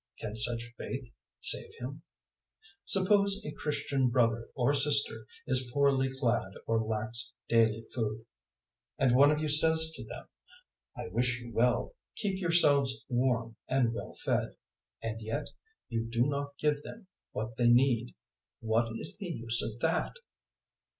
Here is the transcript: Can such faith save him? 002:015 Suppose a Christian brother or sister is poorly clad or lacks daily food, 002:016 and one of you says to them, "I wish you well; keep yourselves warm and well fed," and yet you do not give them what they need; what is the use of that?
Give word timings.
Can 0.17 0.35
such 0.35 0.73
faith 0.79 1.11
save 1.41 1.69
him? 1.77 2.01
002:015 2.61 2.75
Suppose 2.85 3.45
a 3.45 3.51
Christian 3.51 4.09
brother 4.09 4.49
or 4.55 4.73
sister 4.73 5.27
is 5.45 5.69
poorly 5.71 6.09
clad 6.19 6.53
or 6.65 6.81
lacks 6.83 7.33
daily 7.47 7.85
food, 7.93 8.25
002:016 8.97 8.97
and 9.07 9.15
one 9.15 9.29
of 9.29 9.37
you 9.39 9.47
says 9.47 9.91
to 9.95 10.03
them, 10.03 10.27
"I 10.97 11.09
wish 11.09 11.39
you 11.39 11.53
well; 11.53 11.93
keep 12.15 12.41
yourselves 12.41 13.05
warm 13.09 13.57
and 13.67 13.93
well 13.93 14.15
fed," 14.15 14.55
and 15.03 15.21
yet 15.21 15.49
you 15.87 16.03
do 16.09 16.25
not 16.25 16.57
give 16.57 16.81
them 16.81 17.05
what 17.31 17.57
they 17.57 17.69
need; 17.69 18.15
what 18.59 18.89
is 18.97 19.19
the 19.19 19.27
use 19.31 19.61
of 19.61 19.79
that? 19.81 20.13